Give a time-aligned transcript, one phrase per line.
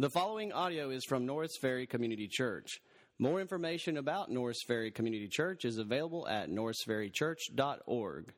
[0.00, 2.80] The following audio is from Norris Ferry Community Church.
[3.18, 8.32] More information about Norris Ferry Community Church is available at norrisferrychurch.org.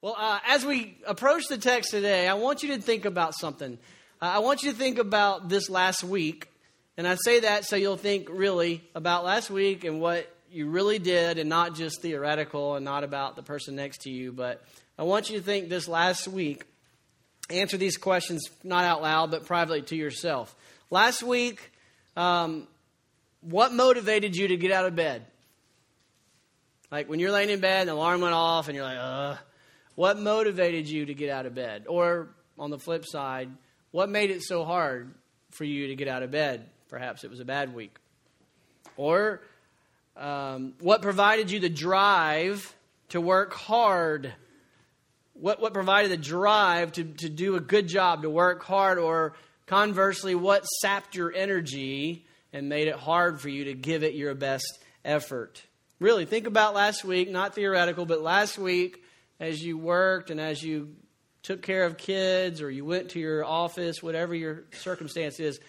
[0.00, 3.76] Well, uh, as we approach the text today, I want you to think about something.
[4.22, 6.48] Uh, I want you to think about this last week.
[6.96, 11.00] And I say that so you'll think really about last week and what you really
[11.00, 14.30] did, and not just theoretical and not about the person next to you.
[14.30, 14.62] But
[14.96, 16.66] I want you to think this last week.
[17.50, 20.54] Answer these questions not out loud, but privately to yourself.
[20.90, 21.72] Last week,
[22.16, 22.68] um,
[23.40, 25.24] what motivated you to get out of bed?
[26.90, 29.36] Like when you're laying in bed and the alarm went off and you're like, uh,
[29.94, 31.86] what motivated you to get out of bed?
[31.88, 33.50] Or on the flip side,
[33.90, 35.14] what made it so hard
[35.50, 36.68] for you to get out of bed?
[36.88, 37.96] Perhaps it was a bad week.
[38.96, 39.42] Or
[40.16, 42.74] um, what provided you the drive
[43.08, 44.32] to work hard?
[45.32, 49.34] What, what provided the drive to, to do a good job, to work hard, or
[49.66, 54.34] Conversely, what sapped your energy and made it hard for you to give it your
[54.34, 55.62] best effort?
[56.00, 59.02] Really, think about last week, not theoretical, but last week
[59.40, 60.94] as you worked and as you
[61.42, 65.60] took care of kids or you went to your office, whatever your circumstance is.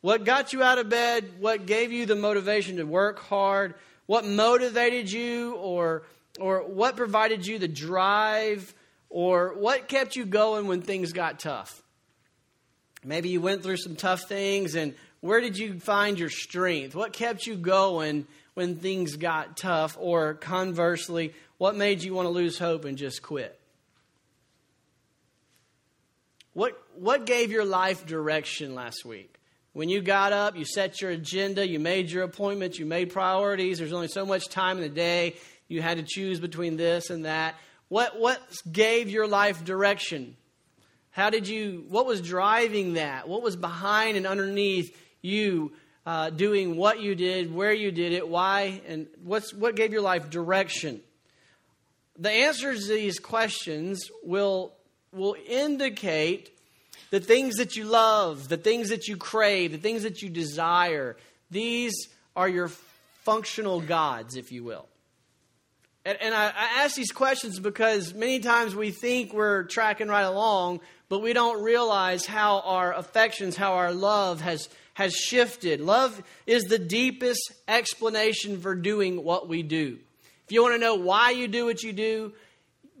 [0.00, 1.24] What got you out of bed?
[1.38, 3.74] What gave you the motivation to work hard?
[4.06, 6.04] What motivated you or
[6.38, 8.72] or what provided you the drive
[9.10, 11.82] or what kept you going when things got tough?
[13.08, 16.94] Maybe you went through some tough things, and where did you find your strength?
[16.94, 19.96] What kept you going when things got tough?
[19.98, 23.58] Or conversely, what made you want to lose hope and just quit?
[26.52, 29.34] What, what gave your life direction last week?
[29.72, 33.78] When you got up, you set your agenda, you made your appointments, you made priorities.
[33.78, 35.36] There's only so much time in the day.
[35.66, 37.54] You had to choose between this and that.
[37.88, 38.38] What, what
[38.70, 40.36] gave your life direction?
[41.10, 43.28] How did you, what was driving that?
[43.28, 45.72] What was behind and underneath you
[46.06, 50.02] uh, doing what you did, where you did it, why, and what's, what gave your
[50.02, 51.00] life direction?
[52.18, 54.72] The answers to these questions will,
[55.12, 56.50] will indicate
[57.10, 61.16] the things that you love, the things that you crave, the things that you desire.
[61.50, 61.94] These
[62.36, 62.68] are your
[63.24, 64.86] functional gods, if you will.
[66.04, 70.22] And, and I, I ask these questions because many times we think we're tracking right
[70.22, 75.80] along, but we don't realize how our affections, how our love has, has shifted.
[75.80, 79.98] Love is the deepest explanation for doing what we do.
[80.44, 82.32] If you want to know why you do what you do,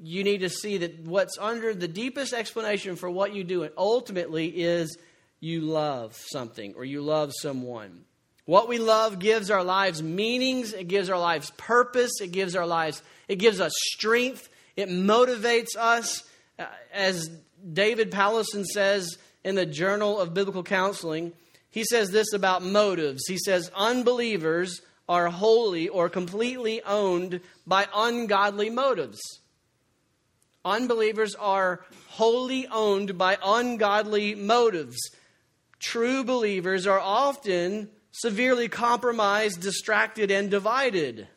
[0.00, 4.46] you need to see that what's under the deepest explanation for what you do, ultimately
[4.46, 4.96] is
[5.40, 8.04] you love something or you love someone.
[8.44, 12.66] What we love gives our lives meanings, it gives our lives purpose, it gives our
[12.66, 16.24] lives, it gives us strength, it motivates us.
[16.58, 17.30] Uh, as
[17.72, 21.32] David Powlison says in the Journal of Biblical Counseling,
[21.70, 23.26] he says this about motives.
[23.26, 29.20] He says, Unbelievers are wholly or completely owned by ungodly motives.
[30.64, 34.98] Unbelievers are wholly owned by ungodly motives.
[35.78, 41.28] True believers are often severely compromised, distracted, and divided.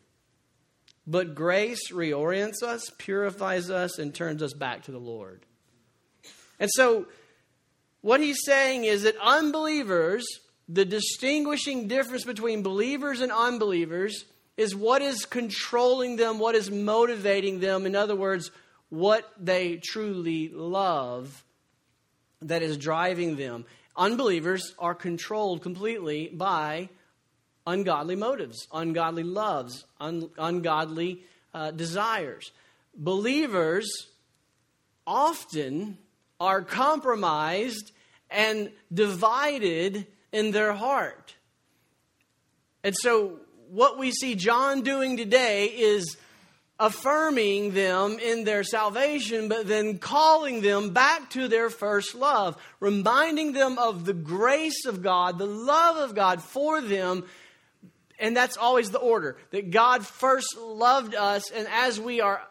[1.05, 5.45] But grace reorients us, purifies us, and turns us back to the Lord.
[6.61, 7.07] And so,
[8.01, 10.23] what he's saying is that unbelievers,
[10.69, 14.25] the distinguishing difference between believers and unbelievers,
[14.57, 17.87] is what is controlling them, what is motivating them.
[17.87, 18.51] In other words,
[18.89, 21.43] what they truly love
[22.43, 23.65] that is driving them.
[23.97, 26.89] Unbelievers are controlled completely by
[27.65, 31.23] ungodly motives, ungodly loves, un- ungodly
[31.55, 32.51] uh, desires.
[32.95, 33.89] Believers
[35.07, 35.97] often
[36.41, 37.91] are compromised
[38.31, 41.35] and divided in their heart.
[42.83, 43.37] And so,
[43.69, 46.17] what we see John doing today is
[46.79, 53.53] affirming them in their salvation, but then calling them back to their first love, reminding
[53.53, 57.23] them of the grace of God, the love of God for them.
[58.17, 62.41] And that's always the order that God first loved us, and as we are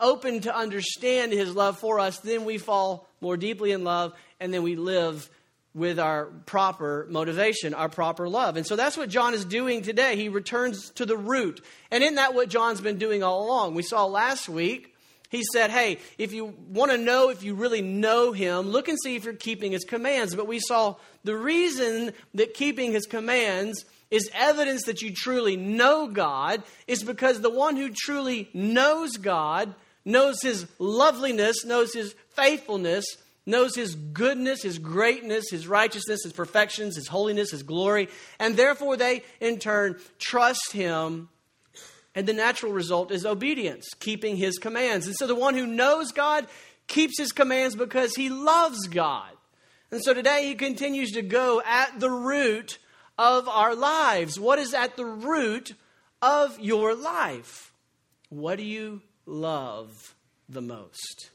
[0.00, 4.52] open to understand his love for us, then we fall more deeply in love, and
[4.52, 5.28] then we live
[5.74, 8.56] with our proper motivation, our proper love.
[8.56, 10.16] And so that's what John is doing today.
[10.16, 11.64] He returns to the root.
[11.90, 13.74] And isn't that what John's been doing all along?
[13.74, 14.94] We saw last week,
[15.28, 18.98] he said, Hey, if you want to know if you really know him, look and
[19.00, 20.34] see if you're keeping his commands.
[20.34, 26.08] But we saw the reason that keeping his commands is evidence that you truly know
[26.08, 29.72] God is because the one who truly knows God
[30.04, 33.04] knows his loveliness, knows his faithfulness,
[33.46, 38.08] knows his goodness, his greatness, his righteousness, his perfections, his holiness, his glory,
[38.38, 41.28] and therefore they in turn trust him.
[42.14, 45.06] And the natural result is obedience, keeping his commands.
[45.06, 46.46] And so the one who knows God
[46.88, 49.30] keeps his commands because he loves God.
[49.92, 52.78] And so today he continues to go at the root
[53.16, 54.40] of our lives.
[54.40, 55.74] What is at the root
[56.20, 57.72] of your life?
[58.28, 60.14] What do you love
[60.48, 61.30] the most?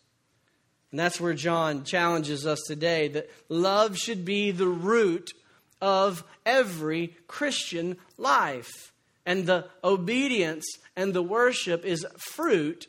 [0.91, 5.33] And that's where John challenges us today that love should be the root
[5.81, 8.93] of every Christian life.
[9.25, 10.65] And the obedience
[10.95, 12.87] and the worship is fruit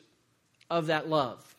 [0.71, 1.57] of that love.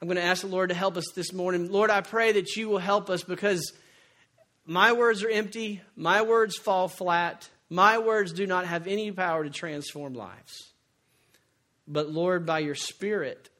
[0.00, 1.70] I'm going to ask the Lord to help us this morning.
[1.70, 3.72] Lord, I pray that you will help us because
[4.64, 9.44] my words are empty, my words fall flat, my words do not have any power
[9.44, 10.69] to transform lives.
[11.92, 13.50] But Lord, by your Spirit,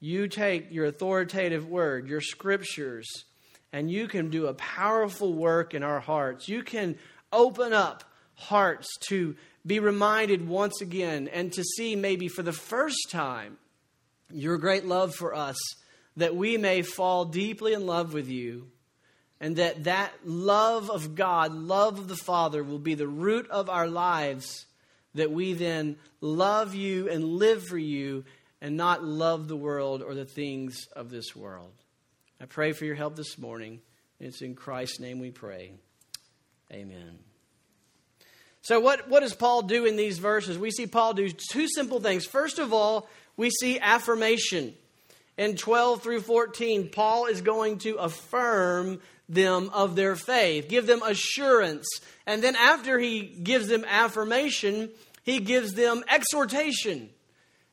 [0.00, 3.08] you take your authoritative word, your scriptures,
[3.72, 6.48] and you can do a powerful work in our hearts.
[6.48, 6.98] You can
[7.32, 8.02] open up
[8.34, 13.58] hearts to be reminded once again and to see maybe for the first time
[14.28, 15.56] your great love for us,
[16.16, 18.66] that we may fall deeply in love with you,
[19.40, 23.70] and that that love of God, love of the Father, will be the root of
[23.70, 24.66] our lives,
[25.14, 28.24] that we then love you and live for you
[28.60, 31.72] and not love the world or the things of this world.
[32.40, 33.80] I pray for your help this morning.
[34.20, 35.72] It's in Christ's name we pray.
[36.72, 37.18] Amen.
[38.62, 40.56] So, what, what does Paul do in these verses?
[40.56, 42.24] We see Paul do two simple things.
[42.24, 44.74] First of all, we see affirmation.
[45.36, 51.02] In 12 through 14, Paul is going to affirm them of their faith, give them
[51.02, 51.86] assurance.
[52.26, 54.90] And then after he gives them affirmation,
[55.22, 57.10] he gives them exhortation.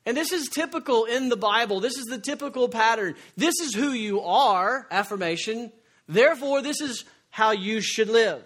[0.06, 1.80] And this is typical in the Bible.
[1.80, 3.16] This is the typical pattern.
[3.36, 5.72] This is who you are, affirmation.
[6.07, 8.44] Therefore, this is how you should live.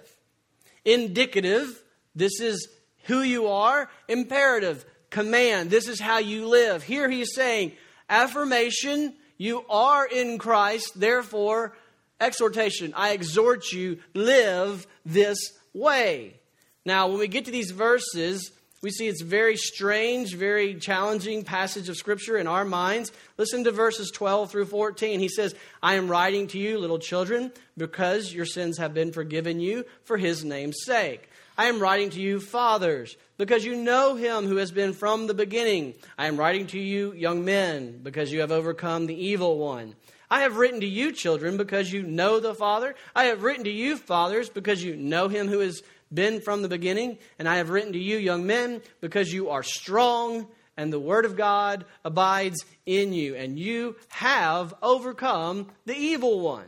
[0.84, 1.82] Indicative,
[2.16, 2.68] this is
[3.04, 3.90] who you are.
[4.08, 5.70] Imperative, command.
[5.70, 6.84] This is how you live.
[6.84, 7.74] Here he is saying,
[8.10, 11.76] affirmation, you are in Christ, therefore,
[12.24, 12.94] exhortation.
[12.96, 15.38] I exhort you, live this
[15.74, 16.40] way.
[16.86, 21.88] Now, when we get to these verses, we see it's very strange, very challenging passage
[21.88, 23.14] of Scripture in our minds.
[23.38, 25.22] Listen to verses 12 through 14.
[25.22, 29.62] He says, I am writing to you, little children, because your sins have been forgiven
[29.62, 31.30] you for his name's sake.
[31.58, 35.34] I am writing to you, fathers, because you know him who has been from the
[35.34, 35.94] beginning.
[36.18, 39.96] I am writing to you, young men, because you have overcome the evil one.
[40.34, 42.96] I have written to you, children, because you know the Father.
[43.16, 46.68] I have written to you, fathers, because you know him who has been from the
[46.68, 47.20] beginning.
[47.38, 51.26] And I have written to you, young men, because you are strong and the word
[51.26, 56.66] of God abides in you, and you have overcome the evil one.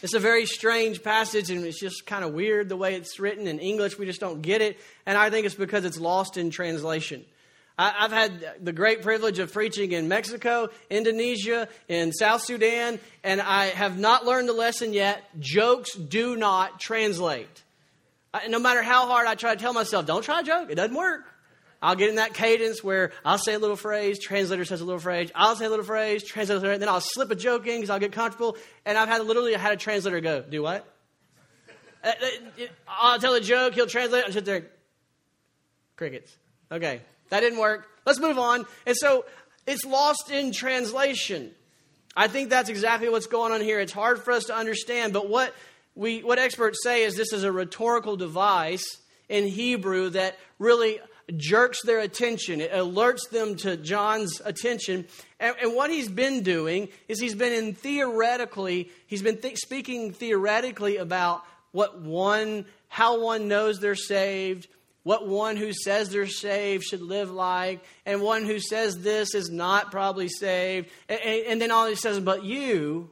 [0.00, 3.48] It's a very strange passage, and it's just kind of weird the way it's written
[3.48, 3.98] in English.
[3.98, 7.24] We just don't get it, and I think it's because it's lost in translation.
[7.78, 13.66] I've had the great privilege of preaching in Mexico, Indonesia, in South Sudan, and I
[13.66, 15.22] have not learned the lesson yet.
[15.38, 17.62] Jokes do not translate.
[18.48, 20.96] No matter how hard I try to tell myself, don't try a joke, it doesn't
[20.96, 21.24] work.
[21.82, 24.98] I'll get in that cadence where I'll say a little phrase, translator says a little
[24.98, 28.00] phrase, I'll say a little phrase, translator, then I'll slip a joke in because I'll
[28.00, 28.56] get comfortable.
[28.86, 30.90] And I've had literally had a translator go, do what?
[32.02, 34.66] Uh, uh, I'll tell a joke, he'll translate, and sit there,
[35.96, 36.34] crickets.
[36.72, 37.88] Okay, that didn't work.
[38.04, 38.66] Let's move on.
[38.86, 39.24] And so
[39.66, 41.50] it's lost in translation.
[42.16, 43.80] I think that's exactly what's going on here.
[43.80, 45.54] It's hard for us to understand, but what
[45.94, 48.84] we what experts say is this is a rhetorical device
[49.28, 51.00] in Hebrew that really
[51.36, 52.60] jerks their attention.
[52.60, 55.06] It alerts them to John's attention.
[55.40, 60.12] And, and what he's been doing is he's been in theoretically, he's been th- speaking
[60.12, 61.42] theoretically about
[61.72, 64.68] what one, how one knows they're saved,
[65.06, 69.48] what one who says they're saved should live like, and one who says this is
[69.48, 70.90] not probably saved.
[71.08, 73.08] And, and then all he says, but you,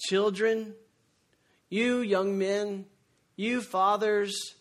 [0.00, 0.72] children,
[1.68, 2.86] you young men,
[3.36, 4.54] you fathers,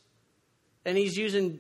[0.84, 1.60] and he's using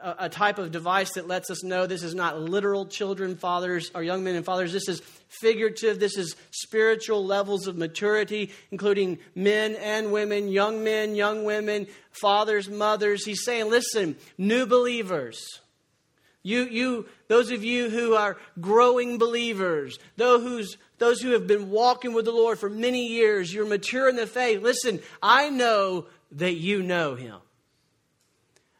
[0.00, 4.02] a, type of device that lets us know this is not literal children, fathers, or
[4.02, 4.72] young men and fathers.
[4.72, 5.02] This is
[5.40, 5.98] figurative.
[5.98, 12.68] This is spiritual levels of maturity, including men and women, young men, young women, fathers,
[12.68, 13.24] mothers.
[13.24, 15.42] He's saying, listen, new believers.
[16.42, 21.70] You, you, those of you who are growing believers, those who's, those who have been
[21.70, 24.60] walking with the Lord for many years, you're mature in the faith.
[24.60, 27.36] Listen, I know that you know Him.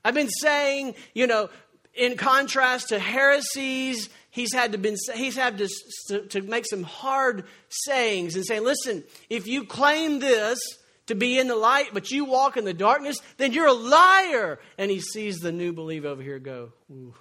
[0.04, 1.50] I've been saying, you know,
[1.94, 5.68] in contrast to heresies, he's had to been he's had to,
[6.08, 10.58] to, to make some hard sayings and say, listen, if you claim this
[11.06, 14.58] to be in the light, but you walk in the darkness, then you're a liar.
[14.78, 17.14] And he sees the new believer over here go, Ooh.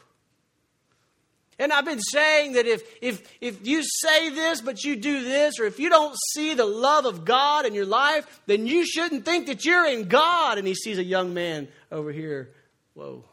[1.59, 5.59] And I've been saying that if, if, if you say this, but you do this,
[5.59, 9.25] or if you don't see the love of God in your life, then you shouldn't
[9.25, 10.57] think that you're in God.
[10.57, 12.49] And he sees a young man over here.
[12.95, 13.25] Whoa.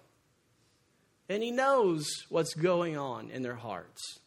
[1.29, 4.19] And he knows what's going on in their hearts.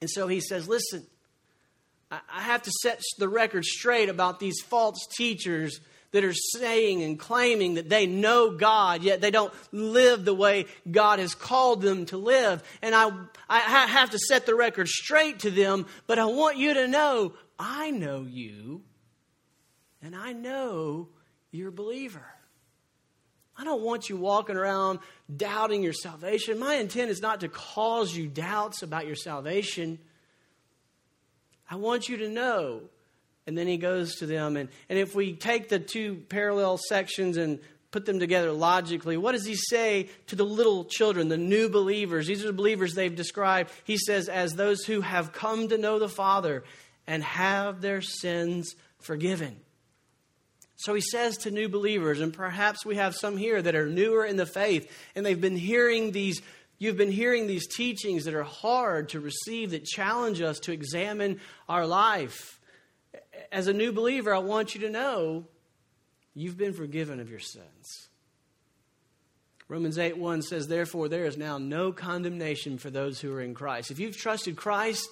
[0.00, 1.06] And so he says, Listen,
[2.10, 5.80] I have to set the record straight about these false teachers
[6.12, 10.66] that are saying and claiming that they know God, yet they don't live the way
[10.90, 12.62] God has called them to live.
[12.82, 13.10] And I,
[13.48, 17.32] I have to set the record straight to them, but I want you to know
[17.58, 18.82] I know you,
[20.02, 21.08] and I know
[21.52, 22.26] you're a believer.
[23.62, 24.98] I don't want you walking around
[25.36, 26.58] doubting your salvation.
[26.58, 30.00] My intent is not to cause you doubts about your salvation.
[31.70, 32.80] I want you to know.
[33.46, 34.56] And then he goes to them.
[34.56, 37.60] And, and if we take the two parallel sections and
[37.92, 42.26] put them together logically, what does he say to the little children, the new believers?
[42.26, 43.70] These are the believers they've described.
[43.84, 46.64] He says, as those who have come to know the Father
[47.06, 49.60] and have their sins forgiven.
[50.82, 54.24] So he says to new believers, and perhaps we have some here that are newer
[54.24, 56.42] in the faith, and they've been hearing these
[56.82, 61.38] You've been hearing these teachings that are hard to receive, that challenge us to examine
[61.68, 62.58] our life.
[63.52, 65.44] As a new believer, I want you to know
[66.34, 68.08] you've been forgiven of your sins.
[69.68, 73.54] Romans 8 1 says, Therefore, there is now no condemnation for those who are in
[73.54, 73.92] Christ.
[73.92, 75.08] If you've trusted Christ,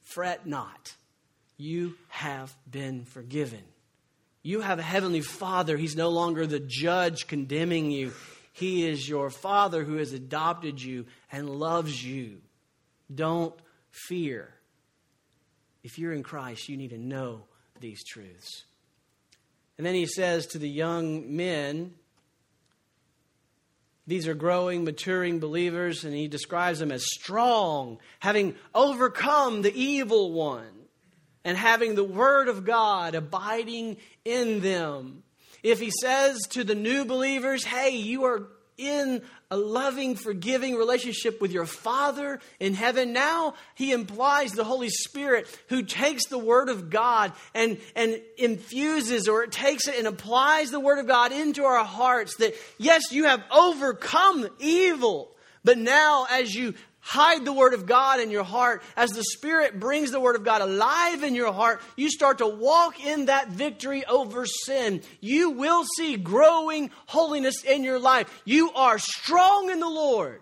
[0.00, 0.94] fret not.
[1.58, 3.62] You have been forgiven.
[4.42, 5.76] You have a heavenly Father.
[5.76, 8.12] He's no longer the judge condemning you.
[8.52, 12.38] He is your Father who has adopted you and loves you.
[13.12, 13.54] Don't
[13.90, 14.52] fear.
[15.82, 17.42] If you're in Christ, you need to know
[17.80, 18.64] these truths.
[19.78, 21.94] And then he says to the young men,
[24.06, 30.32] these are growing, maturing believers, and he describes them as strong, having overcome the evil
[30.32, 30.81] one,
[31.44, 35.22] and having the Word of God abiding in them.
[35.62, 41.40] If he says to the new believers, hey, you are in a loving, forgiving relationship
[41.40, 46.68] with your Father in heaven, now he implies the Holy Spirit who takes the Word
[46.68, 51.64] of God and, and infuses or takes it and applies the Word of God into
[51.64, 55.30] our hearts that, yes, you have overcome evil.
[55.64, 59.78] But now, as you hide the Word of God in your heart, as the Spirit
[59.78, 63.48] brings the Word of God alive in your heart, you start to walk in that
[63.48, 65.02] victory over sin.
[65.20, 68.42] You will see growing holiness in your life.
[68.44, 70.40] You are strong in the Lord.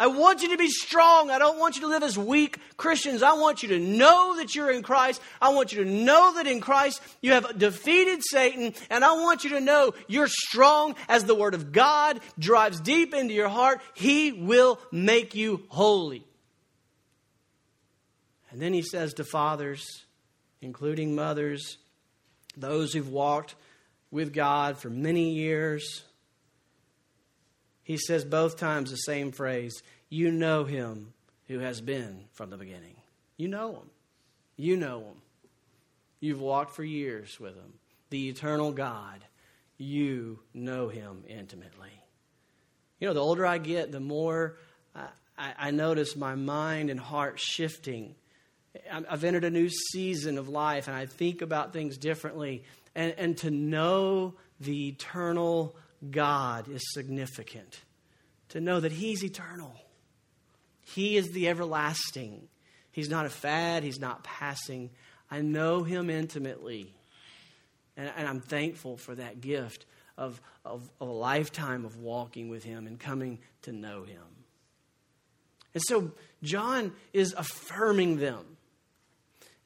[0.00, 1.30] I want you to be strong.
[1.30, 3.22] I don't want you to live as weak Christians.
[3.22, 5.20] I want you to know that you're in Christ.
[5.42, 8.72] I want you to know that in Christ you have defeated Satan.
[8.88, 13.12] And I want you to know you're strong as the Word of God drives deep
[13.12, 13.82] into your heart.
[13.92, 16.24] He will make you holy.
[18.50, 19.84] And then he says to fathers,
[20.62, 21.76] including mothers,
[22.56, 23.54] those who've walked
[24.10, 26.04] with God for many years,
[27.90, 31.12] he says both times the same phrase You know him
[31.48, 32.94] who has been from the beginning.
[33.36, 33.90] You know him.
[34.56, 35.22] You know him.
[36.20, 37.72] You've walked for years with him.
[38.10, 39.24] The eternal God.
[39.76, 41.90] You know him intimately.
[43.00, 44.56] You know, the older I get, the more
[44.94, 48.14] I, I, I notice my mind and heart shifting.
[48.88, 52.62] I've entered a new season of life and I think about things differently.
[52.94, 55.74] And, and to know the eternal
[56.08, 57.80] God is significant.
[58.50, 59.74] To know that He's eternal,
[60.82, 62.48] He is the everlasting.
[62.92, 64.90] He's not a fad, He's not passing.
[65.30, 66.92] I know Him intimately.
[67.96, 69.86] And, and I'm thankful for that gift
[70.18, 74.22] of, of, of a lifetime of walking with Him and coming to know Him.
[75.74, 78.44] And so John is affirming them.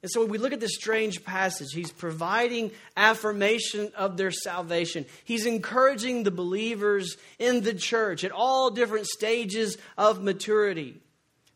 [0.05, 5.07] And so when we look at this strange passage, he's providing affirmation of their salvation.
[5.23, 11.01] He's encouraging the believers in the church at all different stages of maturity.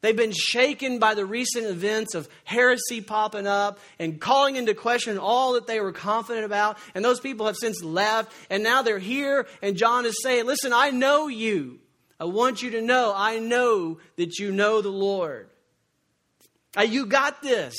[0.01, 5.19] They've been shaken by the recent events of heresy popping up and calling into question
[5.19, 6.79] all that they were confident about.
[6.95, 8.33] And those people have since left.
[8.49, 9.45] And now they're here.
[9.61, 11.77] And John is saying, Listen, I know you.
[12.19, 15.51] I want you to know, I know that you know the Lord.
[16.83, 17.77] You got this.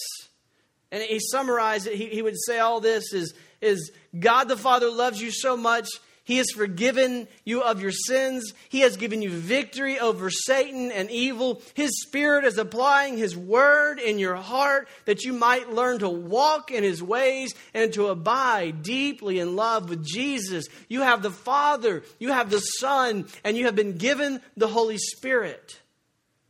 [0.93, 1.95] And he summarized it.
[1.95, 5.89] He, he would say all this is, is God the Father loves you so much,
[6.25, 8.53] He has forgiven you of your sins.
[8.69, 11.63] He has given you victory over Satan and evil.
[11.75, 16.71] His Spirit is applying His Word in your heart that you might learn to walk
[16.71, 20.67] in His ways and to abide deeply in love with Jesus.
[20.89, 24.99] You have the Father, you have the Son, and you have been given the Holy
[24.99, 25.81] Spirit.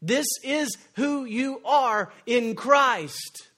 [0.03, 3.50] This is who you are in Christ.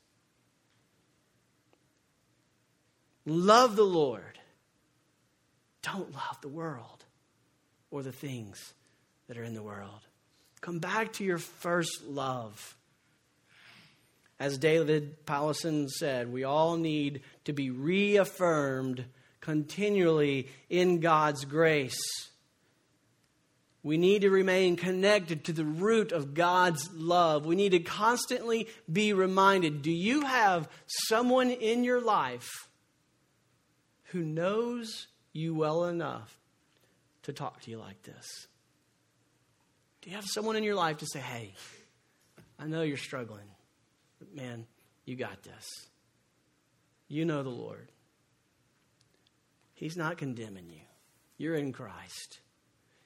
[3.24, 4.32] Love the Lord
[5.82, 7.04] don't love the world
[7.90, 8.72] or the things
[9.28, 10.06] that are in the world.
[10.60, 12.76] Come back to your first love.
[14.38, 19.04] As David Powlison said, we all need to be reaffirmed
[19.40, 22.00] continually in God's grace.
[23.84, 27.44] We need to remain connected to the root of God's love.
[27.44, 32.68] We need to constantly be reminded do you have someone in your life
[34.12, 36.38] who knows you well enough
[37.22, 38.46] to talk to you like this?
[40.02, 41.54] Do you have someone in your life to say, hey,
[42.58, 43.48] I know you're struggling,
[44.18, 44.66] but man,
[45.04, 45.66] you got this.
[47.08, 47.90] You know the Lord.
[49.74, 50.82] He's not condemning you,
[51.38, 52.40] you're in Christ.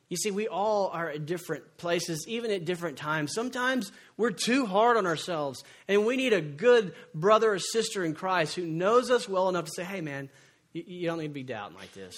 [0.08, 3.32] You see, we all are at different places, even at different times.
[3.34, 8.14] Sometimes we're too hard on ourselves, and we need a good brother or sister in
[8.14, 10.30] Christ who knows us well enough to say, hey, man,
[10.76, 12.14] you, you don't need to be doubting like this.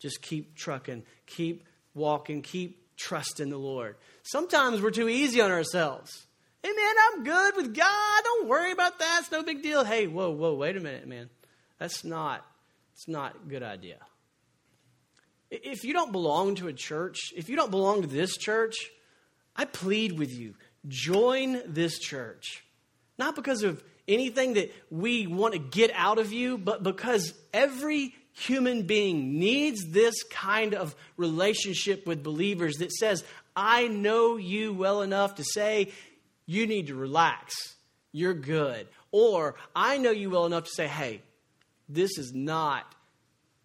[0.00, 1.64] Just keep trucking, keep
[1.94, 3.96] walking, keep trusting the Lord.
[4.22, 6.26] Sometimes we're too easy on ourselves.
[6.62, 8.22] Hey, man, I'm good with God.
[8.24, 9.20] Don't worry about that.
[9.20, 9.84] It's no big deal.
[9.84, 11.30] Hey, whoa, whoa, wait a minute, man.
[11.78, 12.44] That's not,
[12.94, 13.96] it's not a good idea.
[15.50, 18.76] If you don't belong to a church, if you don't belong to this church,
[19.56, 20.54] I plead with you
[20.86, 22.64] join this church.
[23.18, 28.14] Not because of anything that we want to get out of you, but because every
[28.32, 35.02] human being needs this kind of relationship with believers that says, I know you well
[35.02, 35.92] enough to say,
[36.46, 37.54] you need to relax,
[38.12, 38.88] you're good.
[39.12, 41.22] Or I know you well enough to say, hey,
[41.88, 42.94] this is not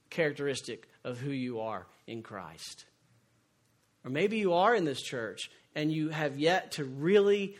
[0.09, 2.85] characteristic of who you are in Christ.
[4.03, 7.57] Or maybe you are in this church and you have yet to really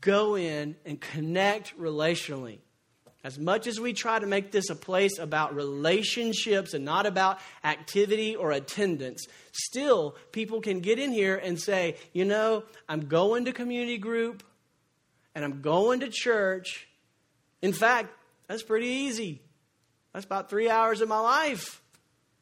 [0.00, 2.58] go in and connect relationally
[3.22, 7.38] as much as we try to make this a place about relationships and not about
[7.62, 13.44] activity or attendance, still people can get in here and say, you know, I'm going
[13.44, 14.42] to community group
[15.34, 16.88] and I'm going to church.
[17.60, 18.08] In fact,
[18.48, 19.42] that's pretty easy.
[20.14, 21.82] That's about three hours of my life.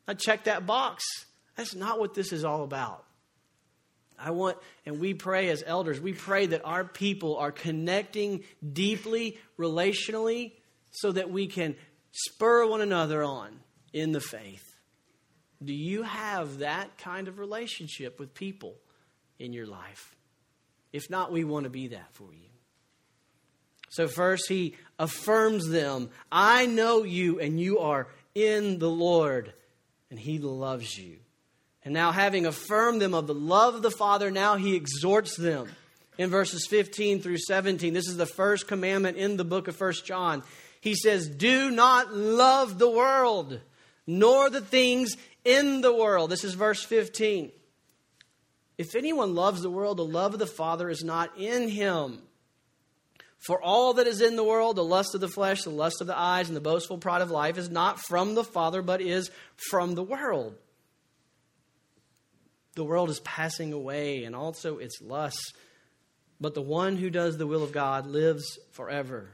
[0.06, 1.04] I check that box.
[1.56, 3.04] That's not what this is all about.
[4.18, 9.38] I want, and we pray as elders, we pray that our people are connecting deeply,
[9.58, 10.52] relationally,
[10.90, 11.76] so that we can
[12.10, 13.60] spur one another on
[13.92, 14.64] in the faith.
[15.62, 18.76] Do you have that kind of relationship with people
[19.38, 20.16] in your life?
[20.92, 22.48] If not, we want to be that for you.
[23.90, 29.52] So, first, he affirms them I know you, and you are in the Lord,
[30.10, 31.18] and he loves you.
[31.88, 35.70] And now, having affirmed them of the love of the Father, now he exhorts them
[36.18, 37.94] in verses 15 through 17.
[37.94, 40.42] This is the first commandment in the book of First John
[40.82, 43.58] he says, Do not love the world,
[44.06, 46.28] nor the things in the world.
[46.28, 47.52] This is verse 15.
[48.76, 52.20] If anyone loves the world, the love of the Father is not in him.
[53.38, 56.06] For all that is in the world, the lust of the flesh, the lust of
[56.06, 59.30] the eyes, and the boastful pride of life, is not from the Father, but is
[59.56, 60.54] from the world.
[62.78, 65.52] The world is passing away, and also its lusts.
[66.40, 69.30] But the one who does the will of God lives forever.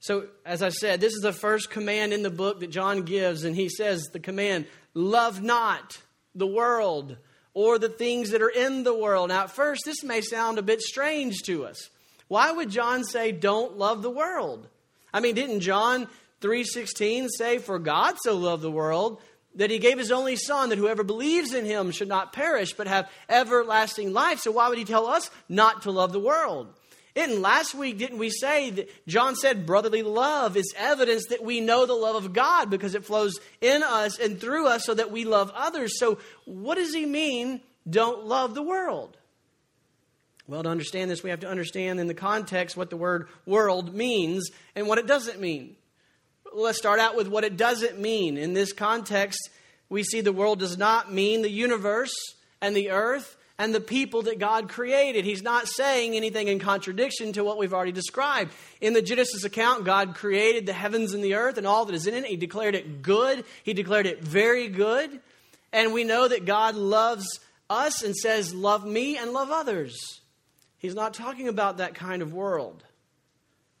[0.00, 3.44] So, as I said, this is the first command in the book that John gives,
[3.44, 6.00] and he says the command love not
[6.34, 7.18] the world
[7.52, 9.28] or the things that are in the world.
[9.28, 11.90] Now, at first, this may sound a bit strange to us.
[12.28, 14.68] Why would John say, don't love the world?
[15.12, 16.08] I mean, didn't John
[16.40, 19.20] 3.16 say, for God so loved the world
[19.56, 22.86] that he gave his only son that whoever believes in him should not perish but
[22.86, 24.40] have everlasting life.
[24.40, 26.68] So why would he tell us not to love the world?
[27.16, 31.60] And last week, didn't we say that John said brotherly love is evidence that we
[31.60, 35.10] know the love of God because it flows in us and through us so that
[35.10, 35.98] we love others.
[35.98, 39.16] So, what does he mean, don't love the world?
[40.46, 43.94] Well, to understand this, we have to understand in the context what the word world
[43.94, 45.74] means and what it doesn't mean.
[46.58, 48.38] Let's start out with what it doesn't mean.
[48.38, 49.50] In this context,
[49.90, 52.14] we see the world does not mean the universe
[52.62, 55.26] and the earth and the people that God created.
[55.26, 58.54] He's not saying anything in contradiction to what we've already described.
[58.80, 62.06] In the Genesis account, God created the heavens and the earth and all that is
[62.06, 62.24] in it.
[62.24, 65.20] He declared it good, He declared it very good.
[65.74, 67.38] And we know that God loves
[67.68, 70.22] us and says, Love me and love others.
[70.78, 72.82] He's not talking about that kind of world.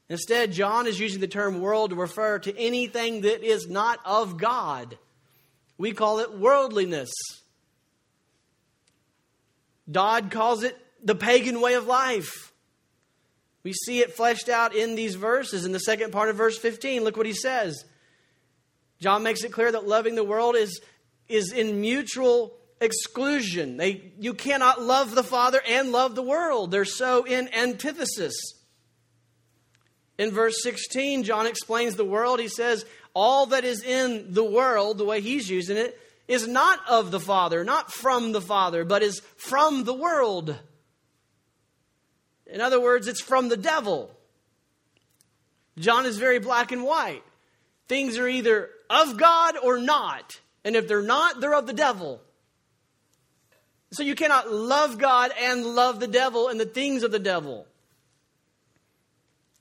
[0.08, 4.36] Instead, John is using the term world to refer to anything that is not of
[4.36, 4.96] God.
[5.78, 7.10] We call it worldliness.
[9.90, 12.52] Dodd calls it the pagan way of life.
[13.62, 15.64] We see it fleshed out in these verses.
[15.64, 17.84] In the second part of verse 15, look what he says.
[19.00, 20.80] John makes it clear that loving the world is,
[21.28, 23.76] is in mutual exclusion.
[23.76, 28.34] They, you cannot love the Father and love the world, they're so in antithesis.
[30.18, 32.40] In verse 16, John explains the world.
[32.40, 36.80] He says, All that is in the world, the way he's using it, is not
[36.88, 40.56] of the Father, not from the Father, but is from the world.
[42.46, 44.10] In other words, it's from the devil.
[45.78, 47.22] John is very black and white.
[47.88, 50.40] Things are either of God or not.
[50.64, 52.20] And if they're not, they're of the devil.
[53.92, 57.66] So you cannot love God and love the devil and the things of the devil.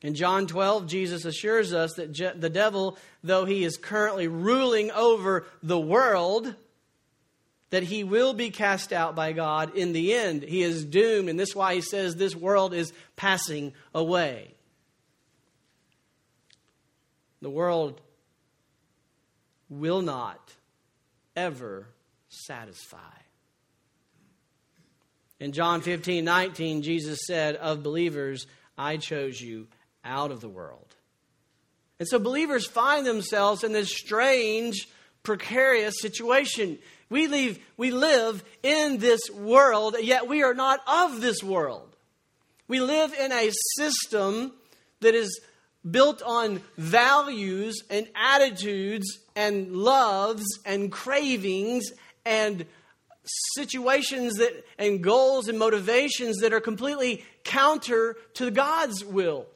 [0.05, 5.47] In John 12, Jesus assures us that the devil, though he is currently ruling over
[5.63, 6.53] the world,
[7.71, 10.43] that he will be cast out by God in the end.
[10.43, 14.53] He is doomed, and this is why he says this world is passing away.
[17.41, 17.99] The world
[19.71, 20.53] will not
[21.35, 21.87] ever
[22.29, 22.99] satisfy.
[25.39, 28.45] In John 15, 19, Jesus said, Of believers,
[28.77, 29.65] I chose you
[30.05, 30.95] out of the world.
[31.99, 34.87] And so believers find themselves in this strange,
[35.23, 36.77] precarious situation.
[37.09, 41.95] We, leave, we live in this world, yet we are not of this world.
[42.67, 44.53] We live in a system
[45.01, 45.39] that is
[45.89, 51.91] built on values and attitudes and loves and cravings
[52.25, 52.65] and
[53.55, 59.47] situations that and goals and motivations that are completely counter to God's will.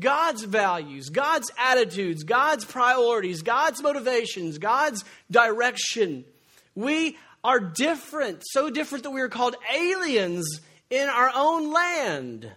[0.00, 6.24] God's values, God's attitudes, God's priorities, God's motivations, God's direction.
[6.74, 12.50] We are different, so different that we are called aliens in our own land.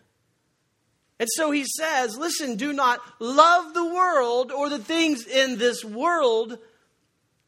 [1.20, 5.84] And so he says, listen, do not love the world or the things in this
[5.84, 6.60] world,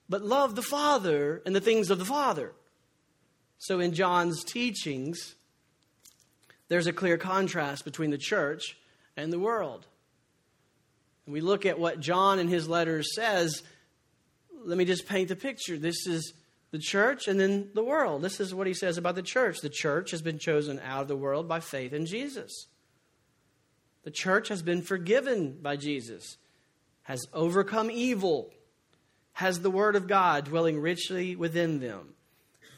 [0.10, 2.54] but love the Father and the things of the Father.
[3.60, 5.36] So in John's teachings,
[6.68, 8.78] there's a clear contrast between the church
[9.24, 9.86] and the world.
[11.26, 13.62] And we look at what John in his letters says.
[14.64, 15.78] Let me just paint the picture.
[15.78, 16.34] This is
[16.72, 18.22] the church and then the world.
[18.22, 19.60] This is what he says about the church.
[19.62, 22.68] The church has been chosen out of the world by faith in Jesus.
[24.04, 26.38] The church has been forgiven by Jesus,
[27.04, 28.52] has overcome evil,
[29.34, 32.14] has the Word of God dwelling richly within them,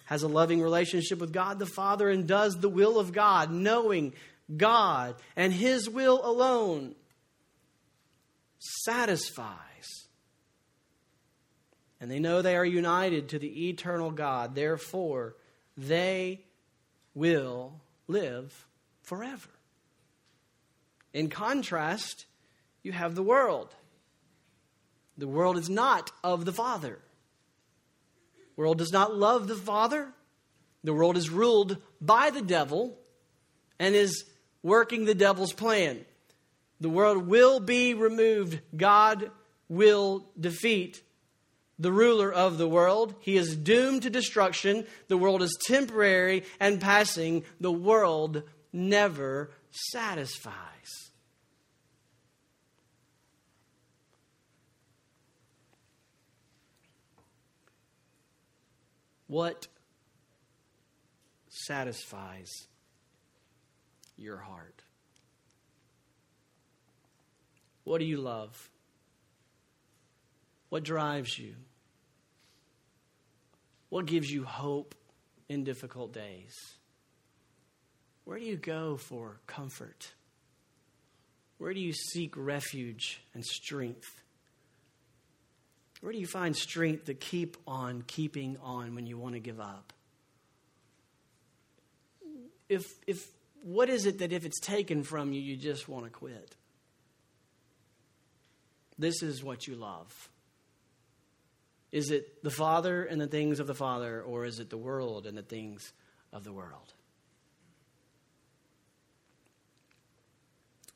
[0.05, 4.13] has a loving relationship with God the Father, and does the will of God, knowing
[4.55, 6.95] God and His will alone
[8.59, 9.57] satisfies.
[11.99, 14.55] And they know they are united to the eternal God.
[14.55, 15.35] Therefore,
[15.77, 16.41] they
[17.13, 18.67] will live
[19.03, 19.49] forever.
[21.13, 22.25] In contrast,
[22.83, 23.73] you have the world.
[25.17, 26.99] The world is not of the Father.
[28.55, 30.11] The world does not love the Father.
[30.83, 32.97] The world is ruled by the devil
[33.79, 34.25] and is
[34.63, 36.05] working the devil's plan.
[36.79, 38.59] The world will be removed.
[38.75, 39.31] God
[39.69, 41.01] will defeat
[41.79, 43.15] the ruler of the world.
[43.19, 44.85] He is doomed to destruction.
[45.07, 47.43] The world is temporary and passing.
[47.59, 48.43] The world
[48.73, 50.55] never satisfies.
[59.27, 59.67] What
[61.47, 62.67] satisfies
[64.21, 64.83] your heart?
[67.83, 68.69] What do you love?
[70.69, 71.55] What drives you?
[73.89, 74.95] What gives you hope
[75.49, 76.55] in difficult days?
[78.23, 80.13] Where do you go for comfort?
[81.57, 84.23] Where do you seek refuge and strength?
[85.99, 89.59] Where do you find strength to keep on keeping on when you want to give
[89.59, 89.93] up?
[92.69, 93.27] If, if,
[93.61, 96.55] what is it that if it's taken from you, you just want to quit?
[98.97, 100.29] This is what you love.
[101.91, 105.25] Is it the Father and the things of the Father, or is it the world
[105.25, 105.91] and the things
[106.31, 106.93] of the world?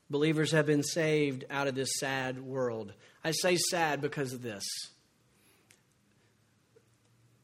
[0.09, 2.93] Believers have been saved out of this sad world.
[3.23, 4.63] I say sad because of this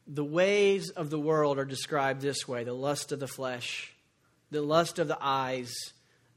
[0.06, 3.91] the ways of the world are described this way the lust of the flesh,
[4.52, 5.72] the lust of the eyes,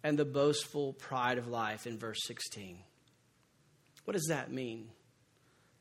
[0.04, 2.78] and the boastful pride of life in verse 16.
[4.06, 4.90] What does that mean?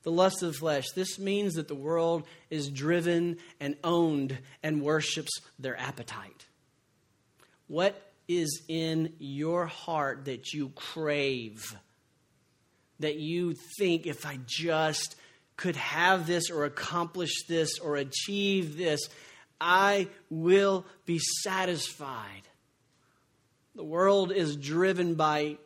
[0.03, 0.87] The lust of the flesh.
[0.95, 6.47] This means that the world is driven and owned and worships their appetite.
[7.69, 11.77] What is in your heart that you crave?
[13.01, 15.17] That you think, if I just
[15.57, 19.09] could have this or accomplish this or achieve this,
[19.65, 22.43] I will be satisfied.
[23.75, 25.57] The world is driven by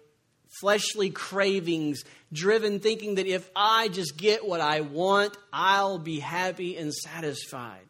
[0.60, 6.76] fleshly cravings, driven thinking that if I just get what I want, I'll be happy
[6.76, 7.87] and satisfied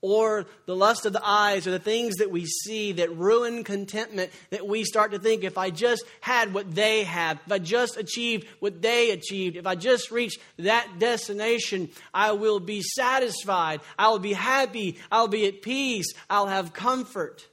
[0.00, 4.30] or the lust of the eyes or the things that we see that ruin contentment
[4.50, 7.96] that we start to think if I just had what they have, if I just
[7.96, 14.08] achieved what they achieved, if I just reached that destination, I will be satisfied, I
[14.08, 17.46] will be happy, I'll be at peace, I'll have comfort.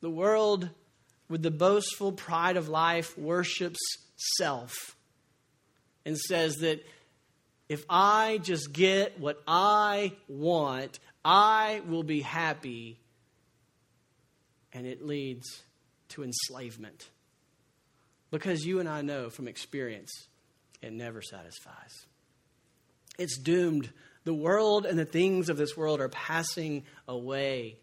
[0.00, 0.68] The world,
[1.28, 3.80] with the boastful pride of life, worships
[4.36, 4.96] self
[6.04, 6.84] and says that
[7.68, 12.98] if I just get what I want, I will be happy.
[14.72, 15.62] And it leads
[16.10, 17.08] to enslavement.
[18.30, 20.10] Because you and I know from experience,
[20.80, 22.06] it never satisfies.
[23.18, 23.90] It's doomed.
[24.24, 27.76] The world and the things of this world are passing away.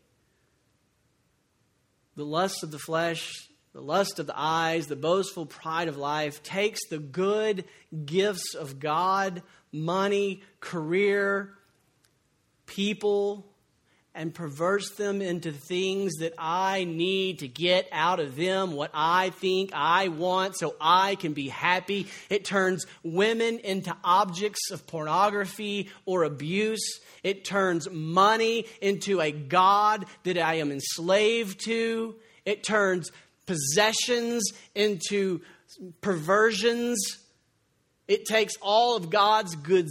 [2.16, 3.49] The lusts of the flesh,
[3.80, 7.64] the lust of the eyes, the boastful pride of life takes the good
[8.06, 11.54] gifts of God money, career,
[12.66, 13.46] people,
[14.14, 19.30] and perverts them into things that I need to get out of them what I
[19.30, 22.08] think I want so I can be happy.
[22.30, 27.00] It turns women into objects of pornography or abuse.
[27.24, 32.16] It turns money into a God that I am enslaved to.
[32.44, 33.12] It turns
[33.50, 35.42] possessions into
[36.02, 37.18] perversions.
[38.08, 39.88] It takes all of God's good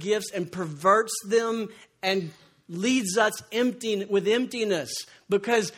[0.00, 1.68] gifts and perverts them
[2.02, 2.32] and
[2.68, 4.90] leads us empty, with emptiness.
[5.28, 5.70] Because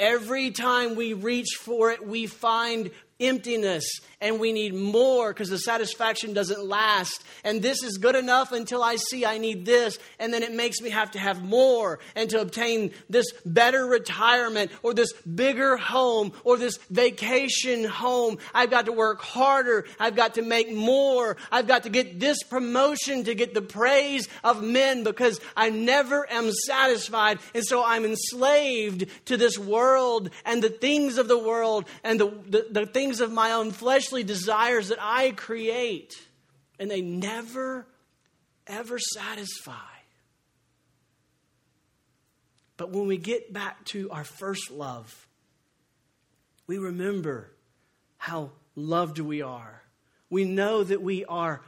[0.00, 3.84] every time we reach for it, we find emptiness
[4.20, 7.22] and we need more because the satisfaction doesn't last.
[7.44, 9.98] And this is good enough until I see I need this.
[10.18, 14.72] And then it makes me have to have more and to obtain this better retirement
[14.82, 18.38] or this bigger home or this vacation home.
[18.52, 19.86] I've got to work harder.
[20.00, 21.36] I've got to make more.
[21.52, 26.28] I've got to get this promotion to get the praise of men because I never
[26.30, 27.38] am satisfied.
[27.54, 32.26] And so I'm enslaved to this world and the things of the world and the,
[32.48, 36.14] the, the things of my own fleshly desires that I create,
[36.78, 37.86] and they never,
[38.66, 39.72] ever satisfy.
[42.76, 45.26] But when we get back to our first love,
[46.66, 47.50] we remember
[48.16, 49.82] how loved we are.
[50.30, 51.62] We know that we are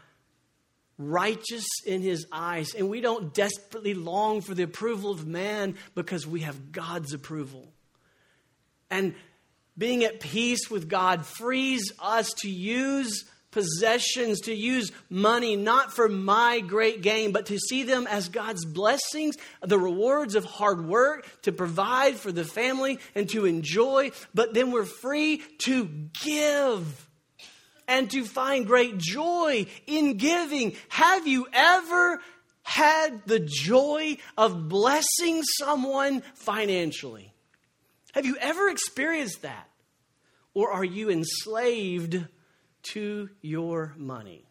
[0.98, 6.26] righteous in his eyes, and we don't desperately long for the approval of man because
[6.26, 7.66] we have God's approval.
[8.90, 9.14] And
[9.80, 16.06] being at peace with God frees us to use possessions, to use money not for
[16.06, 21.26] my great gain, but to see them as God's blessings, the rewards of hard work,
[21.42, 24.12] to provide for the family and to enjoy.
[24.34, 25.86] But then we're free to
[26.22, 27.08] give
[27.88, 30.76] and to find great joy in giving.
[30.90, 32.20] Have you ever
[32.62, 37.32] had the joy of blessing someone financially?
[38.12, 39.69] Have you ever experienced that?
[40.54, 42.26] Or are you enslaved
[42.92, 44.44] to your money?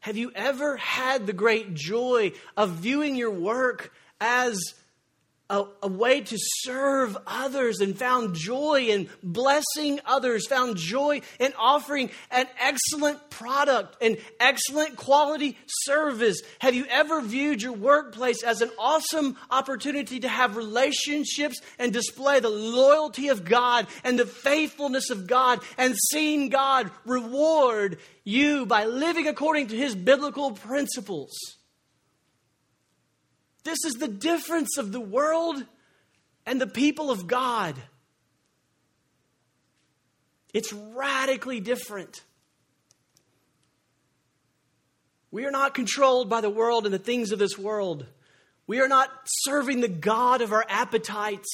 [0.00, 4.60] Have you ever had the great joy of viewing your work as
[5.52, 11.52] a, a, way to serve others and found joy in blessing others, found joy in
[11.58, 16.40] offering an excellent product, an excellent quality service.
[16.60, 22.40] Have you ever viewed your workplace as an awesome opportunity to have relationships and display
[22.40, 28.86] the loyalty of God and the faithfulness of God and seen God reward you by
[28.86, 31.30] living according to his biblical principles?
[33.64, 35.64] This is the difference of the world
[36.46, 37.76] and the people of God.
[40.52, 42.22] It's radically different.
[45.30, 48.04] We are not controlled by the world and the things of this world.
[48.66, 51.48] We are not serving the God of our appetites.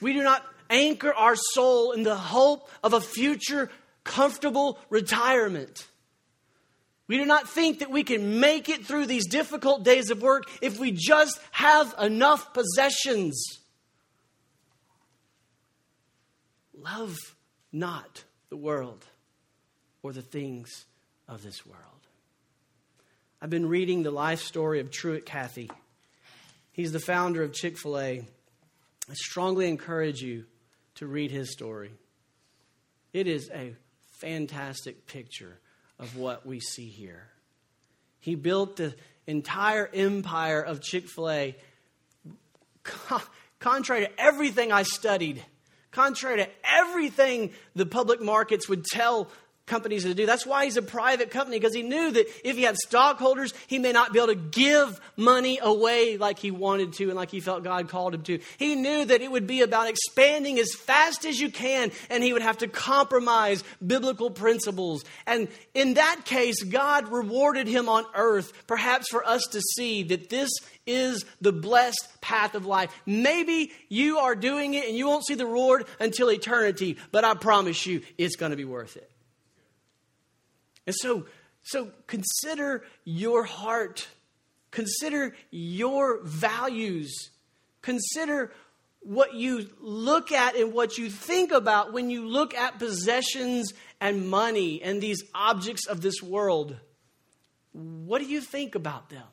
[0.00, 3.70] We do not anchor our soul in the hope of a future
[4.04, 5.86] comfortable retirement.
[7.08, 10.44] We do not think that we can make it through these difficult days of work
[10.60, 13.60] if we just have enough possessions.
[16.74, 17.16] Love
[17.72, 19.04] not the world
[20.02, 20.84] or the things
[21.28, 21.80] of this world.
[23.40, 25.70] I've been reading the life story of Truett Cathy.
[26.72, 28.24] He's the founder of Chick fil A.
[29.08, 30.44] I strongly encourage you
[30.96, 31.92] to read his story.
[33.12, 33.76] It is a
[34.20, 35.60] fantastic picture
[35.98, 37.28] of what we see here.
[38.18, 38.94] He built the
[39.26, 41.56] entire empire of Chick fil A,
[43.58, 45.44] contrary to everything I studied,
[45.90, 49.28] contrary to everything the public markets would tell
[49.66, 50.26] companies to do.
[50.26, 53.78] That's why he's a private company, because he knew that if he had stockholders, he
[53.78, 57.40] may not be able to give money away like he wanted to and like he
[57.40, 58.38] felt God called him to.
[58.58, 62.32] He knew that it would be about expanding as fast as you can, and he
[62.32, 65.04] would have to compromise biblical principles.
[65.26, 70.30] And in that case, God rewarded him on earth, perhaps for us to see that
[70.30, 70.50] this
[70.86, 72.92] is the blessed path of life.
[73.04, 77.34] Maybe you are doing it and you won't see the reward until eternity, but I
[77.34, 79.10] promise you it's going to be worth it.
[80.86, 81.26] And so,
[81.62, 84.08] so consider your heart.
[84.70, 87.30] Consider your values.
[87.82, 88.52] Consider
[89.00, 94.28] what you look at and what you think about when you look at possessions and
[94.28, 96.76] money and these objects of this world.
[97.72, 99.26] What do you think about them?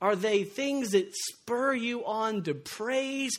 [0.00, 3.38] Are they things that spur you on to praise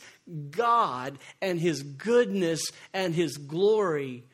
[0.50, 4.24] God and His goodness and His glory?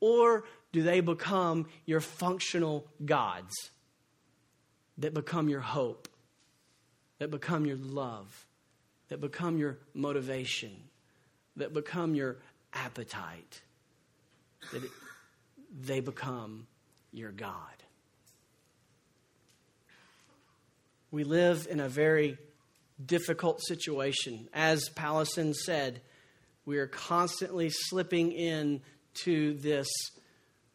[0.00, 3.54] Or do they become your functional gods
[4.98, 6.08] that become your hope,
[7.18, 8.46] that become your love,
[9.08, 10.72] that become your motivation,
[11.56, 12.38] that become your
[12.74, 13.62] appetite,
[14.72, 14.90] that it,
[15.80, 16.66] they become
[17.12, 17.52] your God?
[21.10, 22.36] We live in a very
[23.04, 24.48] difficult situation.
[24.52, 26.02] As Powlison said,
[26.66, 28.82] we are constantly slipping in
[29.22, 29.88] to this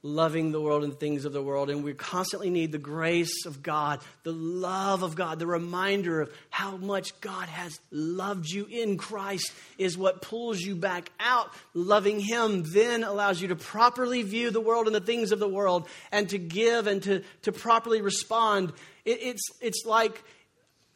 [0.04, 1.70] loving the world and things of the world.
[1.70, 6.32] And we constantly need the grace of God, the love of God, the reminder of
[6.50, 11.50] how much God has loved you in Christ is what pulls you back out.
[11.74, 15.48] Loving Him then allows you to properly view the world and the things of the
[15.48, 18.74] world and to give and to, to properly respond.
[19.06, 20.22] It, it's, it's like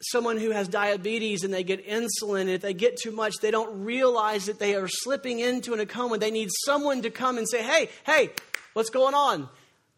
[0.02, 3.50] someone who has diabetes and they get insulin, and if they get too much, they
[3.50, 6.18] don't realize that they are slipping into an coma.
[6.18, 8.30] They need someone to come and say, hey, hey,
[8.78, 9.48] What's going on?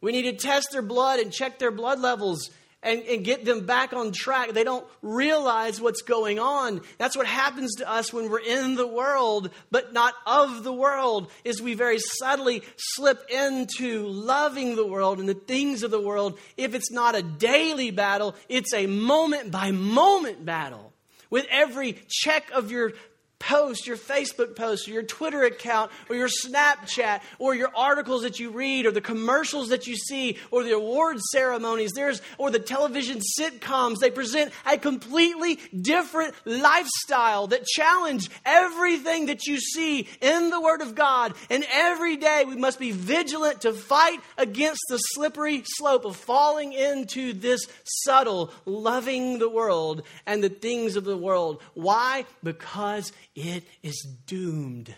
[0.00, 2.48] We need to test their blood and check their blood levels
[2.82, 4.52] and, and get them back on track.
[4.52, 6.80] They don't realize what's going on.
[6.96, 11.30] That's what happens to us when we're in the world, but not of the world,
[11.44, 16.38] is we very subtly slip into loving the world and the things of the world.
[16.56, 20.94] If it's not a daily battle, it's a moment by moment battle.
[21.28, 22.94] With every check of your
[23.40, 28.38] post, your Facebook post, or your Twitter account, or your Snapchat, or your articles that
[28.38, 32.60] you read, or the commercials that you see, or the award ceremonies, there's or the
[32.60, 40.50] television sitcoms, they present a completely different lifestyle that challenge everything that you see in
[40.50, 41.34] the Word of God.
[41.48, 46.72] And every day we must be vigilant to fight against the slippery slope of falling
[46.72, 51.62] into this subtle loving the world and the things of the world.
[51.74, 52.26] Why?
[52.42, 54.94] Because it is doomed.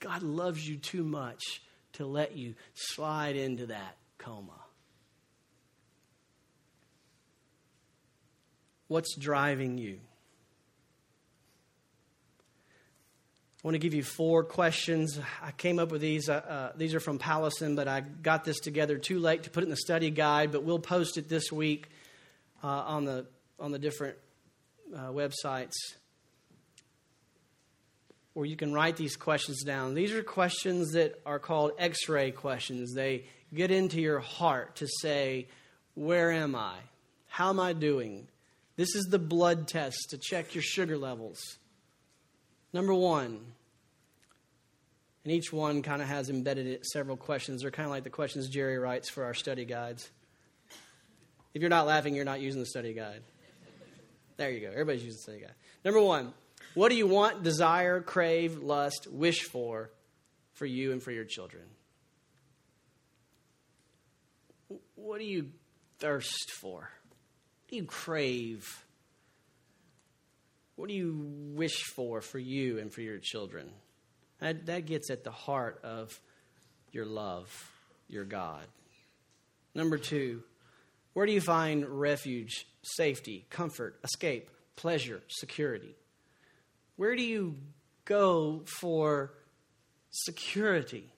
[0.00, 1.62] God loves you too much
[1.94, 4.52] to let you slide into that coma.
[8.88, 9.98] What's driving you?
[13.62, 15.18] I want to give you four questions.
[15.42, 16.28] I came up with these.
[16.28, 19.62] Uh, uh, these are from Powlison, but I got this together too late to put
[19.62, 20.52] it in the study guide.
[20.52, 21.88] But we'll post it this week
[22.62, 23.26] uh, on the
[23.58, 24.18] on the different
[24.94, 25.72] uh, websites
[28.34, 29.94] or you can write these questions down.
[29.94, 32.92] These are questions that are called x ray questions.
[32.94, 35.48] They get into your heart to say,
[35.94, 36.76] Where am I?
[37.28, 38.28] How am I doing?
[38.76, 41.58] This is the blood test to check your sugar levels.
[42.72, 43.40] Number one,
[45.24, 47.62] and each one kind of has embedded it several questions.
[47.62, 50.10] They're kind of like the questions Jerry writes for our study guides.
[51.54, 53.22] If you're not laughing, you're not using the study guide.
[54.36, 54.70] There you go.
[54.70, 55.54] Everybody's using the study guide.
[55.84, 56.34] Number one,
[56.74, 59.90] what do you want, desire, crave, lust, wish for
[60.52, 61.64] for you and for your children?
[64.94, 65.50] What do you
[65.98, 66.80] thirst for?
[66.80, 68.84] What do you crave?
[70.76, 73.70] What do you wish for for you and for your children?
[74.40, 76.20] That, that gets at the heart of
[76.90, 77.48] your love,
[78.08, 78.64] your God.
[79.74, 80.42] Number two,
[81.12, 85.94] where do you find refuge, safety, comfort, escape, pleasure, security?
[86.96, 87.56] Where do you
[88.04, 89.32] go for
[90.10, 91.12] security,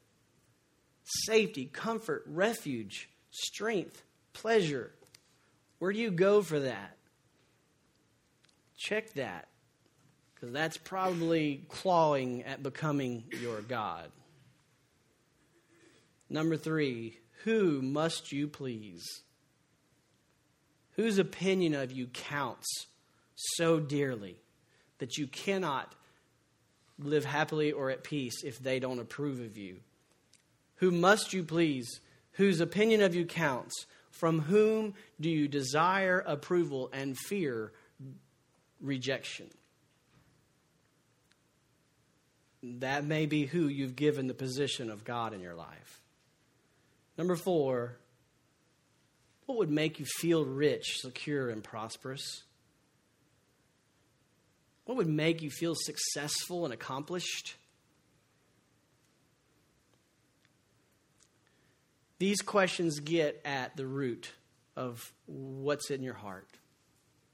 [1.04, 4.02] safety, comfort, refuge, strength,
[4.32, 4.92] pleasure?
[5.78, 6.96] Where do you go for that?
[8.78, 9.48] Check that,
[10.34, 14.10] because that's probably clawing at becoming your God.
[16.28, 19.04] Number three, who must you please?
[20.92, 22.86] Whose opinion of you counts
[23.34, 24.36] so dearly
[24.98, 25.94] that you cannot
[26.98, 29.78] live happily or at peace if they don't approve of you?
[30.76, 32.00] Who must you please?
[32.32, 33.86] Whose opinion of you counts?
[34.10, 37.72] From whom do you desire approval and fear
[38.80, 39.48] rejection?
[42.62, 46.00] That may be who you've given the position of God in your life.
[47.16, 47.96] Number four,
[49.46, 52.42] what would make you feel rich, secure, and prosperous?
[54.86, 57.56] What would make you feel successful and accomplished?
[62.18, 64.32] These questions get at the root
[64.76, 66.48] of what's in your heart.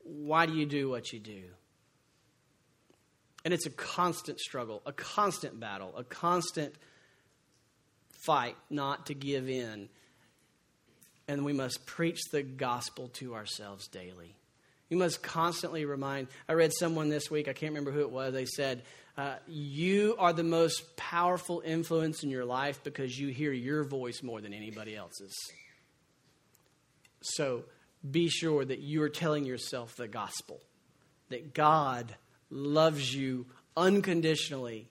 [0.03, 1.43] Why do you do what you do?
[3.45, 6.75] And it's a constant struggle, a constant battle, a constant
[8.25, 9.89] fight not to give in.
[11.29, 14.37] And we must preach the gospel to ourselves daily.
[14.93, 16.29] We must constantly remind.
[16.47, 18.83] I read someone this week, I can't remember who it was, they said,
[19.17, 24.23] uh, You are the most powerful influence in your life because you hear your voice
[24.23, 25.35] more than anybody else's.
[27.23, 27.65] So
[28.11, 30.61] be sure that you are telling yourself the gospel,
[31.31, 32.15] that God
[32.51, 34.91] loves you unconditionally.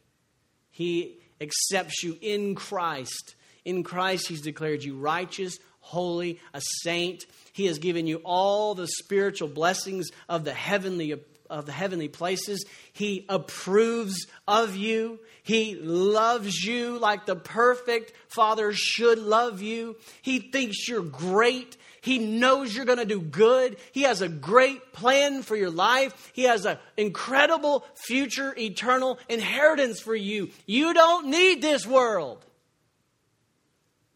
[0.71, 3.35] He accepts you in Christ.
[3.65, 7.25] In Christ, He's declared you righteous, holy, a saint.
[7.53, 11.19] He has given you all the spiritual blessings of the heavenly
[11.49, 12.65] of the heavenly places.
[12.93, 15.19] He approves of you.
[15.43, 19.97] He loves you like the perfect father should love you.
[20.21, 21.75] He thinks you're great.
[21.99, 23.77] He knows you're going to do good.
[23.91, 26.31] He has a great plan for your life.
[26.33, 30.49] He has an incredible future, eternal inheritance for you.
[30.65, 32.43] You don't need this world.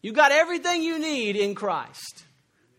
[0.02, 2.24] You got everything you need in Christ.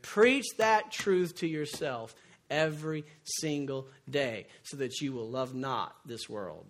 [0.01, 2.15] Preach that truth to yourself
[2.49, 6.65] every single day so that you will love not this world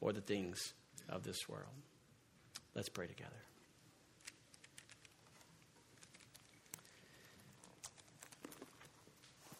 [0.00, 0.74] or the things
[1.08, 1.64] of this world.
[2.74, 3.32] Let's pray together.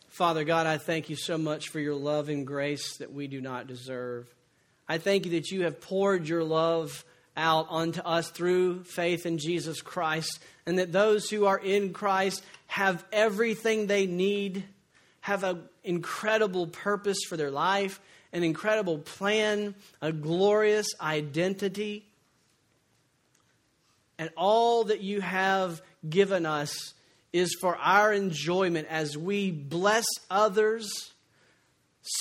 [0.09, 3.41] Father God, I thank you so much for your love and grace that we do
[3.41, 4.27] not deserve.
[4.89, 7.05] I thank you that you have poured your love
[7.39, 12.45] out unto us through faith in Jesus Christ, and that those who are in Christ
[12.67, 14.65] have everything they need,
[15.21, 18.01] have an incredible purpose for their life,
[18.33, 22.05] an incredible plan, a glorious identity.
[24.19, 26.93] And all that you have given us
[27.33, 31.13] is for our enjoyment as we bless others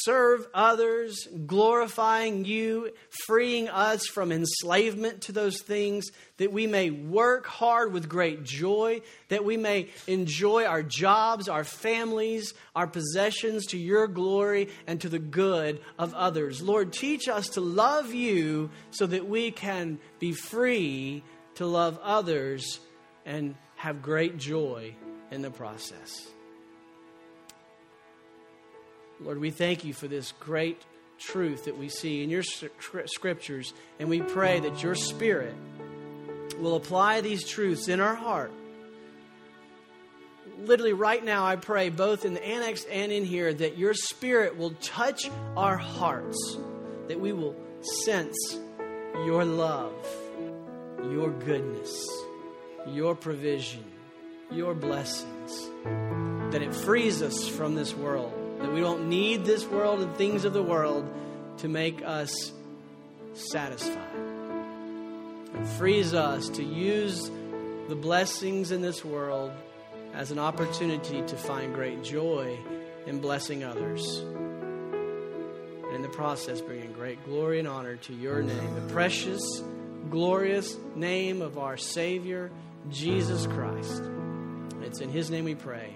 [0.03, 2.91] serve others, glorifying you,
[3.25, 6.05] freeing us from enslavement to those things,
[6.38, 11.63] that we may work hard with great joy, that we may enjoy our jobs, our
[11.63, 16.61] families, our possessions to your glory and to the good of others.
[16.61, 21.23] Lord, teach us to love you so that we can be free
[21.55, 22.79] to love others
[23.25, 24.95] and have great joy
[25.31, 26.27] in the process.
[29.20, 30.82] Lord, we thank you for this great
[31.18, 35.55] truth that we see in your scriptures, and we pray that your Spirit
[36.59, 38.51] will apply these truths in our heart.
[40.59, 44.57] Literally, right now, I pray, both in the annex and in here, that your Spirit
[44.57, 46.57] will touch our hearts,
[47.07, 47.55] that we will
[48.03, 48.57] sense
[49.26, 49.93] your love,
[51.11, 52.07] your goodness,
[52.88, 53.84] your provision,
[54.51, 55.70] your blessings,
[56.51, 60.45] that it frees us from this world that we don't need this world and things
[60.45, 61.05] of the world
[61.57, 62.51] to make us
[63.33, 64.03] satisfied.
[65.55, 67.29] It frees us to use
[67.87, 69.51] the blessings in this world
[70.13, 72.57] as an opportunity to find great joy
[73.05, 74.19] in blessing others.
[74.19, 79.41] And in the process, bringing great glory and honor to your name, the precious,
[80.09, 82.51] glorious name of our Savior,
[82.89, 84.03] Jesus Christ.
[84.81, 85.95] It's in His name we pray.